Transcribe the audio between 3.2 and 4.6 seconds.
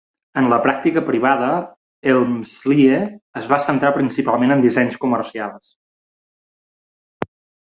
es va centrar principalment